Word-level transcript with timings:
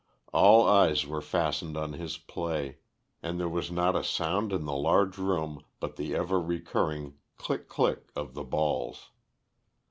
All 0.33 0.65
eyes 0.67 1.05
were 1.05 1.21
fastened 1.21 1.77
on 1.77 1.93
his 1.93 2.17
play, 2.17 2.79
and 3.21 3.39
there 3.39 3.47
was 3.47 3.69
not 3.69 3.95
a 3.95 4.03
sound 4.03 4.51
in 4.51 4.65
the 4.65 4.73
large 4.73 5.19
room 5.19 5.63
but 5.79 5.95
the 5.95 6.15
ever 6.15 6.41
recurring 6.41 7.19
click 7.37 7.67
click 7.67 8.11
of 8.15 8.33
the 8.33 8.43
balls. 8.43 9.11